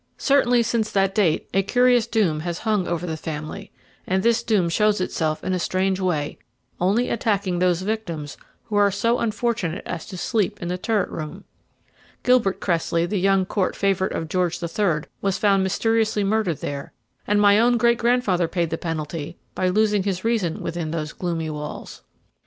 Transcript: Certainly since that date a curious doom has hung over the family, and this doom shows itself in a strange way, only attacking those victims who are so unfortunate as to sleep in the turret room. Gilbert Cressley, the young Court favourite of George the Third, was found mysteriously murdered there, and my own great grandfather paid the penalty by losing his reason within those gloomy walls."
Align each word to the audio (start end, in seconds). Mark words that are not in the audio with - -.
Certainly 0.17 0.63
since 0.63 0.91
that 0.91 1.13
date 1.13 1.47
a 1.53 1.61
curious 1.61 2.07
doom 2.07 2.39
has 2.39 2.57
hung 2.57 2.87
over 2.87 3.05
the 3.05 3.15
family, 3.15 3.69
and 4.07 4.23
this 4.23 4.41
doom 4.41 4.67
shows 4.67 4.99
itself 4.99 5.43
in 5.43 5.53
a 5.53 5.59
strange 5.59 5.99
way, 5.99 6.39
only 6.79 7.07
attacking 7.11 7.59
those 7.59 7.83
victims 7.83 8.35
who 8.63 8.75
are 8.77 8.89
so 8.89 9.19
unfortunate 9.19 9.83
as 9.85 10.07
to 10.07 10.17
sleep 10.17 10.59
in 10.59 10.69
the 10.69 10.77
turret 10.79 11.11
room. 11.11 11.43
Gilbert 12.23 12.59
Cressley, 12.59 13.05
the 13.05 13.19
young 13.19 13.45
Court 13.45 13.75
favourite 13.75 14.13
of 14.13 14.27
George 14.27 14.57
the 14.57 14.67
Third, 14.67 15.07
was 15.21 15.37
found 15.37 15.61
mysteriously 15.61 16.23
murdered 16.23 16.61
there, 16.61 16.93
and 17.27 17.39
my 17.39 17.59
own 17.59 17.77
great 17.77 17.99
grandfather 17.99 18.47
paid 18.47 18.71
the 18.71 18.79
penalty 18.79 19.37
by 19.53 19.67
losing 19.69 20.01
his 20.01 20.23
reason 20.25 20.61
within 20.61 20.89
those 20.89 21.13
gloomy 21.13 21.51
walls." 21.51 22.01